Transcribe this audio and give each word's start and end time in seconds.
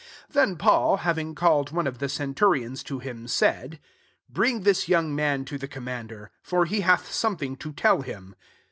17 0.33 0.33
Then 0.33 0.57
Paul, 0.57 0.97
having 0.97 1.35
called 1.35 1.69
one 1.69 1.85
of 1.85 1.99
the 1.99 2.09
centurions 2.09 2.81
to 2.81 2.97
him, 2.97 3.27
said, 3.27 3.79
'* 4.03 4.29
Bring 4.33 4.61
this 4.61 4.87
young 4.87 5.13
man 5.15 5.45
to 5.45 5.59
the 5.59 5.67
com 5.67 5.85
nrander: 5.85 6.29
for 6.41 6.65
he 6.65 6.81
hath 6.81 7.11
something 7.11 7.55
to 7.57 7.71
tell 7.71 8.01
him." 8.01 8.33